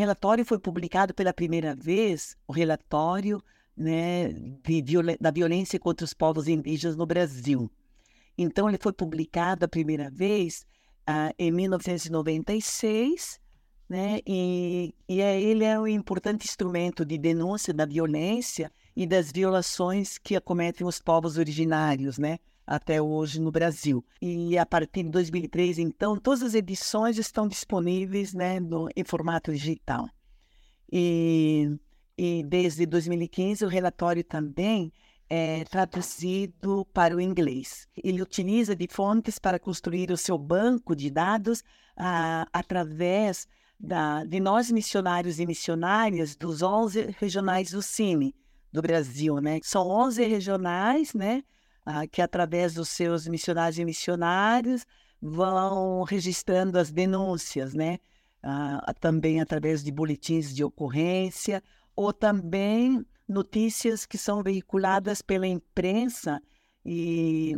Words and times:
relatório 0.00 0.44
foi 0.44 0.58
publicado 0.58 1.14
pela 1.14 1.32
primeira 1.32 1.74
vez, 1.74 2.36
o 2.48 2.52
relatório 2.52 3.42
né, 3.76 4.32
de, 4.62 4.82
da 5.20 5.30
violência 5.30 5.78
contra 5.78 6.04
os 6.04 6.12
povos 6.12 6.48
indígenas 6.48 6.96
no 6.96 7.06
Brasil. 7.06 7.70
Então, 8.36 8.68
ele 8.68 8.78
foi 8.80 8.92
publicado 8.92 9.64
a 9.64 9.68
primeira 9.68 10.10
vez 10.10 10.66
ah, 11.06 11.32
em 11.38 11.50
1996, 11.50 13.40
né, 13.88 14.20
e, 14.26 14.94
e 15.08 15.20
é, 15.20 15.40
ele 15.40 15.64
é 15.64 15.78
um 15.78 15.86
importante 15.86 16.46
instrumento 16.46 17.04
de 17.04 17.18
denúncia 17.18 17.74
da 17.74 17.84
violência 17.84 18.70
e 18.94 19.06
das 19.06 19.32
violações 19.32 20.16
que 20.18 20.36
acometem 20.36 20.86
os 20.86 21.00
povos 21.00 21.36
originários, 21.36 22.16
né, 22.16 22.38
até 22.70 23.02
hoje 23.02 23.40
no 23.40 23.50
Brasil. 23.50 24.04
E 24.22 24.56
a 24.56 24.64
partir 24.64 25.02
de 25.02 25.10
2003, 25.10 25.80
então, 25.80 26.16
todas 26.16 26.40
as 26.40 26.54
edições 26.54 27.18
estão 27.18 27.48
disponíveis 27.48 28.32
né, 28.32 28.60
no, 28.60 28.88
em 28.94 29.02
formato 29.02 29.52
digital. 29.52 30.08
E, 30.90 31.68
e 32.16 32.44
desde 32.44 32.86
2015 32.86 33.64
o 33.64 33.68
relatório 33.68 34.22
também 34.22 34.92
é 35.28 35.64
traduzido 35.64 36.86
para 36.94 37.16
o 37.16 37.20
inglês. 37.20 37.88
Ele 37.96 38.22
utiliza 38.22 38.76
de 38.76 38.86
fontes 38.88 39.36
para 39.36 39.58
construir 39.58 40.12
o 40.12 40.16
seu 40.16 40.38
banco 40.38 40.94
de 40.94 41.10
dados 41.10 41.64
ah, 41.96 42.46
através 42.52 43.48
da, 43.78 44.24
de 44.24 44.38
nós 44.38 44.70
missionários 44.70 45.40
e 45.40 45.46
missionárias 45.46 46.36
dos 46.36 46.62
11 46.62 47.16
regionais 47.18 47.72
do 47.72 47.82
CIMI 47.82 48.32
do 48.72 48.80
Brasil, 48.80 49.40
né? 49.40 49.58
São 49.64 49.88
11 49.88 50.24
regionais, 50.24 51.14
né? 51.14 51.42
Ah, 51.84 52.06
que 52.06 52.22
através 52.22 52.74
dos 52.74 52.88
seus 52.88 53.26
missionários 53.26 53.78
e 53.78 53.84
missionários 53.84 54.86
vão 55.20 56.02
registrando 56.02 56.78
as 56.78 56.90
denúncias, 56.90 57.74
né? 57.74 57.98
Ah, 58.42 58.94
também 58.98 59.40
através 59.40 59.84
de 59.84 59.92
boletins 59.92 60.54
de 60.54 60.64
ocorrência 60.64 61.62
ou 61.94 62.12
também 62.12 63.04
notícias 63.28 64.06
que 64.06 64.16
são 64.16 64.42
veiculadas 64.42 65.20
pela 65.20 65.46
imprensa 65.46 66.42
e, 66.84 67.54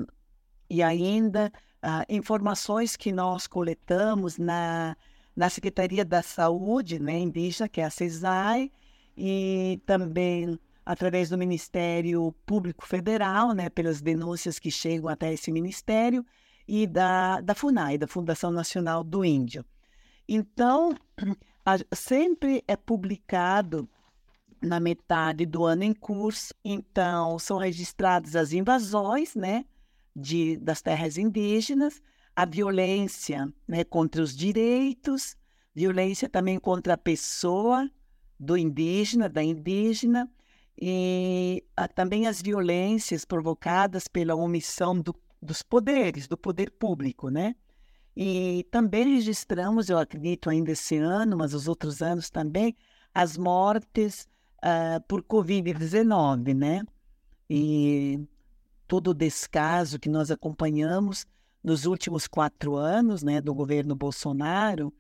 e 0.69 0.83
ainda 0.83 1.53
ah, 1.81 2.05
informações 2.09 2.97
que 2.97 3.13
nós 3.13 3.47
coletamos 3.47 4.39
na, 4.39 4.97
na 5.35 5.49
Secretaria 5.49 6.05
da 6.05 6.23
Saúde 6.23 6.99
né, 6.99 7.19
indígena, 7.19 7.69
que 7.69 7.81
é 7.81 7.85
a 7.85 7.91
CESAI, 7.91 8.71
e 9.17 9.81
também 9.87 10.59
através 10.85 11.31
do 11.31 11.39
Ministério 11.39 12.33
Público 12.45 12.87
Federal, 12.87 13.53
né, 13.53 13.69
pelas 13.69 14.01
denúncias 14.01 14.59
que 14.59 14.71
chegam 14.71 15.09
até 15.09 15.33
esse 15.33 15.53
ministério, 15.53 16.25
e 16.67 16.87
da, 16.87 17.41
da 17.41 17.55
FUNAI, 17.55 17.99
da 17.99 18.07
Fundação 18.07 18.51
Nacional 18.51 19.03
do 19.03 19.25
Índio. 19.25 19.65
Então, 20.29 20.95
a, 21.65 21.77
sempre 21.95 22.63
é 22.67 22.77
publicado 22.77 23.89
na 24.61 24.79
metade 24.79 25.45
do 25.45 25.65
ano 25.65 25.83
em 25.83 25.93
curso, 25.93 26.55
então 26.65 27.39
são 27.39 27.59
registradas 27.59 28.37
as 28.37 28.53
invasões 28.53 29.35
né, 29.35 29.65
de, 30.15 30.57
das 30.57 30.81
terras 30.81 31.19
indígenas, 31.19 32.01
a 32.35 32.45
violência 32.45 33.53
né, 33.67 33.83
contra 33.85 34.23
os 34.23 34.37
direitos, 34.37 35.37
violência 35.75 36.29
também 36.29 36.59
contra 36.59 36.95
a 36.95 36.99
pessoa 36.99 37.91
do 38.39 38.57
indígena, 38.57 39.29
da 39.29 39.43
indígena, 39.43 40.31
e 40.85 41.63
a, 41.77 41.85
ah, 41.85 41.89
também 41.89 42.27
as 42.27 42.43
violências 42.43 43.25
provocadas 43.25 44.09
pela 44.09 44.35
omissão 44.35 45.01
do, 45.01 45.15
dos 45.41 45.63
poderes, 45.63 46.27
do 46.27 46.37
poder 46.37 46.73
público, 46.73 47.29
né? 47.29 47.55
E 48.17 48.67
também 48.69 49.15
registramos, 49.15 49.89
eu 49.89 49.97
acredito 49.97 50.51
ainda 50.51 50.73
esse 50.73 50.97
ano, 50.97 51.37
mas 51.37 51.55
os 51.55 51.69
outros 51.69 52.03
anos 52.03 52.31
também, 52.31 52.75
as 53.15 53.37
mortes 53.39 54.27
uh, 54.59 55.01
por 55.07 55.23
Covid-19, 55.23 56.53
né? 56.53 56.83
E 57.49 58.19
todo 58.89 59.13
o 59.13 59.15
descaso 59.15 60.01
que 60.01 60.09
nós 60.09 60.33
acompanhamos 60.33 61.25
nos 61.63 61.87
últimos 61.87 62.27
quatro 62.27 62.75
anos, 62.75 63.23
né, 63.23 63.41
do 63.41 63.55
governo 63.55 63.95
Bolsonaro, 63.95 64.93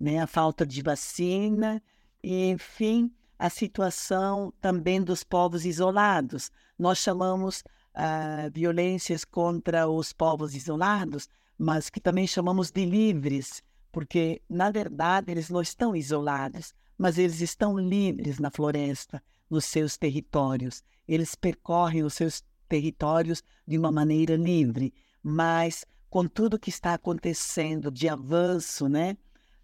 né, 0.00 0.18
a 0.18 0.26
falta 0.26 0.64
de 0.64 0.80
vacina, 0.80 1.82
enfim, 2.24 3.12
a 3.38 3.50
situação 3.50 4.52
também 4.60 5.02
dos 5.02 5.22
povos 5.22 5.64
isolados. 5.64 6.50
Nós 6.78 6.98
chamamos 6.98 7.60
uh, 7.94 8.50
violências 8.52 9.24
contra 9.24 9.88
os 9.88 10.12
povos 10.12 10.54
isolados, 10.54 11.28
mas 11.58 11.90
que 11.90 12.00
também 12.00 12.26
chamamos 12.26 12.70
de 12.70 12.84
livres, 12.84 13.62
porque, 13.92 14.42
na 14.48 14.70
verdade, 14.70 15.30
eles 15.30 15.48
não 15.48 15.60
estão 15.60 15.96
isolados, 15.96 16.74
mas 16.98 17.18
eles 17.18 17.40
estão 17.40 17.78
livres 17.78 18.38
na 18.38 18.50
floresta, 18.50 19.22
nos 19.48 19.64
seus 19.64 19.96
territórios. 19.96 20.82
Eles 21.06 21.34
percorrem 21.34 22.02
os 22.02 22.14
seus 22.14 22.42
territórios 22.68 23.42
de 23.66 23.78
uma 23.78 23.92
maneira 23.92 24.36
livre, 24.36 24.92
mas 25.22 25.84
com 26.10 26.26
tudo 26.26 26.58
que 26.58 26.70
está 26.70 26.94
acontecendo 26.94 27.90
de 27.90 28.08
avanço, 28.08 28.88
né, 28.88 29.16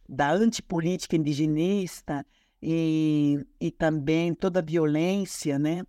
da 0.09 0.31
antipolítica 0.31 1.17
indigenista, 1.17 2.27
e, 2.63 3.45
e 3.61 3.71
também 3.73 4.33
toda 4.33 4.61
a 4.61 4.63
violência, 4.63 5.59
né? 5.59 5.85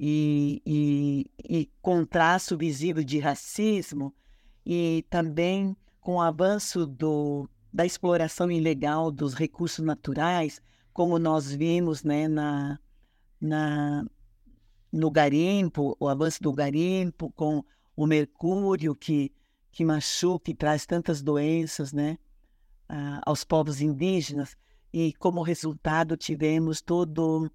E, 0.00 0.62
e, 0.66 1.30
e 1.38 1.70
contraste 1.80 2.56
visível 2.56 3.04
de 3.04 3.18
racismo, 3.18 4.12
e 4.66 5.04
também 5.10 5.76
com 6.00 6.16
o 6.16 6.20
avanço 6.20 6.86
do, 6.86 7.48
da 7.72 7.84
exploração 7.86 8.50
ilegal 8.50 9.10
dos 9.10 9.34
recursos 9.34 9.84
naturais, 9.84 10.60
como 10.92 11.18
nós 11.18 11.52
vimos 11.52 12.02
né, 12.02 12.26
na, 12.26 12.78
na, 13.40 14.04
no 14.90 15.10
garimpo, 15.10 15.96
o 16.00 16.08
avanço 16.08 16.42
do 16.42 16.52
garimpo 16.52 17.30
com 17.32 17.64
o 17.96 18.06
mercúrio 18.06 18.94
que, 18.94 19.32
que 19.70 19.84
machuca 19.84 20.50
e 20.50 20.54
traz 20.54 20.86
tantas 20.86 21.22
doenças 21.22 21.92
né, 21.92 22.18
aos 23.24 23.44
povos 23.44 23.80
indígenas 23.80 24.56
e 24.96 25.12
como 25.14 25.42
resultado 25.42 26.16
tivemos 26.16 26.80
todo, 26.80 27.50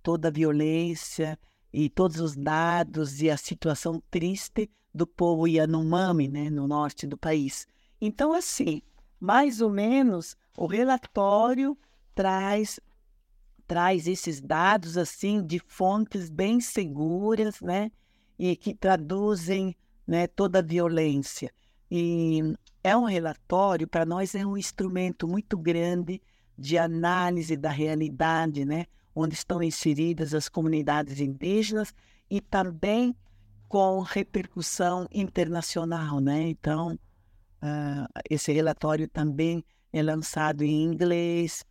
toda 0.00 0.28
a 0.28 0.30
violência 0.30 1.36
e 1.72 1.90
todos 1.90 2.20
os 2.20 2.36
dados 2.36 3.20
e 3.20 3.28
a 3.28 3.36
situação 3.36 4.00
triste 4.12 4.70
do 4.94 5.04
povo 5.04 5.48
Yanomami, 5.48 6.28
né, 6.28 6.48
no 6.48 6.68
norte 6.68 7.04
do 7.04 7.18
país. 7.18 7.66
Então, 8.00 8.32
assim, 8.32 8.80
mais 9.18 9.60
ou 9.60 9.70
menos, 9.70 10.36
o 10.56 10.66
relatório 10.68 11.76
traz 12.14 12.78
traz 13.66 14.06
esses 14.06 14.40
dados 14.40 14.96
assim 14.96 15.44
de 15.44 15.58
fontes 15.66 16.30
bem 16.30 16.60
seguras, 16.60 17.60
né, 17.60 17.90
e 18.38 18.54
que 18.54 18.72
traduzem, 18.72 19.74
né, 20.06 20.28
toda 20.28 20.60
a 20.60 20.62
violência. 20.62 21.50
E 21.90 22.54
é 22.84 22.96
um 22.96 23.04
relatório 23.04 23.88
para 23.88 24.06
nós 24.06 24.32
é 24.36 24.46
um 24.46 24.56
instrumento 24.56 25.26
muito 25.26 25.58
grande 25.58 26.22
de 26.56 26.78
análise 26.78 27.56
da 27.56 27.70
realidade, 27.70 28.64
né? 28.64 28.86
onde 29.14 29.34
estão 29.34 29.62
inseridas 29.62 30.34
as 30.34 30.48
comunidades 30.48 31.20
indígenas 31.20 31.94
e 32.28 32.40
também 32.40 33.14
com 33.68 34.00
repercussão 34.00 35.06
internacional. 35.12 36.20
Né? 36.20 36.48
Então, 36.48 36.94
uh, 36.94 38.20
esse 38.28 38.52
relatório 38.52 39.08
também 39.08 39.64
é 39.92 40.02
lançado 40.02 40.62
em 40.62 40.82
inglês, 40.82 41.64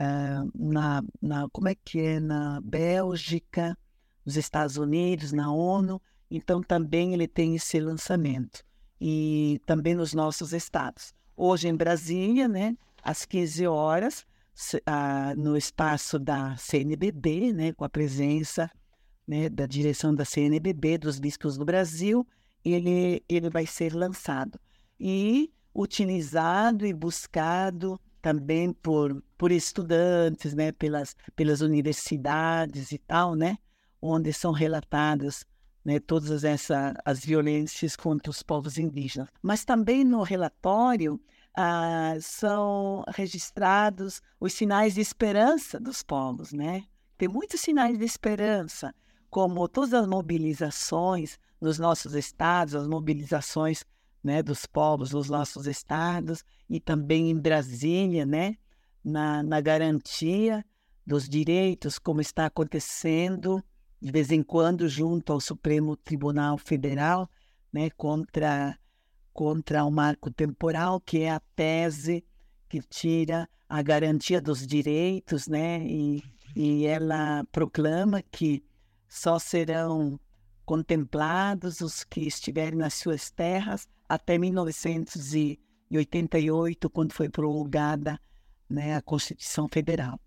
uh, 0.00 0.50
na, 0.54 1.02
na, 1.22 1.48
como 1.50 1.68
é 1.68 1.74
que 1.74 2.00
é, 2.00 2.20
na 2.20 2.60
Bélgica, 2.60 3.76
nos 4.24 4.36
Estados 4.36 4.76
Unidos, 4.76 5.32
na 5.32 5.52
ONU, 5.52 6.00
então 6.30 6.62
também 6.62 7.14
ele 7.14 7.26
tem 7.26 7.54
esse 7.54 7.80
lançamento. 7.80 8.62
E 9.00 9.60
também 9.64 9.94
nos 9.94 10.12
nossos 10.12 10.52
estados. 10.52 11.14
Hoje 11.36 11.68
em 11.68 11.74
Brasília, 11.74 12.48
né, 12.48 12.76
às 13.08 13.24
15 13.24 13.66
horas, 13.66 14.26
no 15.36 15.56
espaço 15.56 16.18
da 16.18 16.54
CNBB, 16.58 17.54
né, 17.54 17.72
com 17.72 17.84
a 17.84 17.88
presença 17.88 18.70
né, 19.26 19.48
da 19.48 19.64
direção 19.64 20.14
da 20.14 20.26
CNBB, 20.26 20.98
dos 20.98 21.18
bispos 21.18 21.56
do 21.56 21.64
Brasil, 21.64 22.26
ele, 22.62 23.24
ele 23.26 23.48
vai 23.48 23.64
ser 23.64 23.94
lançado. 23.94 24.60
E 25.00 25.50
utilizado 25.74 26.84
e 26.84 26.92
buscado 26.92 27.98
também 28.20 28.72
por, 28.74 29.22
por 29.38 29.52
estudantes, 29.52 30.52
né, 30.52 30.72
pelas, 30.72 31.16
pelas 31.34 31.62
universidades 31.62 32.92
e 32.92 32.98
tal, 32.98 33.34
né, 33.34 33.56
onde 34.02 34.34
são 34.34 34.52
relatadas 34.52 35.46
né, 35.82 35.98
todas 35.98 36.44
essas 36.44 36.94
as 37.06 37.24
violências 37.24 37.96
contra 37.96 38.30
os 38.30 38.42
povos 38.42 38.76
indígenas. 38.76 39.30
Mas 39.40 39.64
também 39.64 40.04
no 40.04 40.22
relatório 40.22 41.18
ah, 41.60 42.14
são 42.20 43.02
registrados 43.08 44.22
os 44.38 44.52
sinais 44.52 44.94
de 44.94 45.00
esperança 45.00 45.80
dos 45.80 46.02
povos, 46.04 46.52
né? 46.52 46.84
Tem 47.16 47.28
muitos 47.28 47.60
sinais 47.60 47.98
de 47.98 48.04
esperança, 48.04 48.94
como 49.28 49.66
todas 49.66 49.92
as 49.92 50.06
mobilizações 50.06 51.36
nos 51.60 51.78
nossos 51.78 52.14
estados, 52.14 52.76
as 52.76 52.86
mobilizações 52.86 53.84
né, 54.22 54.40
dos 54.40 54.66
povos 54.66 55.10
nos 55.10 55.28
nossos 55.28 55.66
estados 55.66 56.44
e 56.70 56.78
também 56.78 57.30
em 57.30 57.36
Brasília, 57.36 58.24
né? 58.24 58.56
na, 59.04 59.42
na 59.42 59.60
garantia 59.60 60.64
dos 61.06 61.28
direitos, 61.28 61.98
como 61.98 62.20
está 62.20 62.46
acontecendo 62.46 63.62
de 64.00 64.12
vez 64.12 64.30
em 64.30 64.42
quando 64.42 64.88
junto 64.88 65.32
ao 65.32 65.40
Supremo 65.40 65.96
Tribunal 65.96 66.56
Federal, 66.56 67.28
né, 67.72 67.90
contra 67.90 68.78
contra 69.38 69.84
o 69.84 69.90
marco 69.90 70.32
temporal, 70.32 71.00
que 71.00 71.20
é 71.20 71.30
a 71.30 71.38
tese 71.54 72.24
que 72.68 72.80
tira 72.80 73.48
a 73.68 73.80
garantia 73.82 74.40
dos 74.40 74.66
direitos, 74.66 75.46
né, 75.46 75.80
e, 75.86 76.20
e 76.56 76.84
ela 76.84 77.44
proclama 77.52 78.20
que 78.20 78.64
só 79.08 79.38
serão 79.38 80.18
contemplados 80.64 81.80
os 81.80 82.02
que 82.02 82.22
estiverem 82.22 82.76
nas 82.76 82.94
suas 82.94 83.30
terras 83.30 83.86
até 84.08 84.36
1988, 84.38 86.90
quando 86.90 87.12
foi 87.12 87.28
promulgada 87.28 88.20
né, 88.68 88.96
a 88.96 89.02
Constituição 89.02 89.68
Federal. 89.68 90.20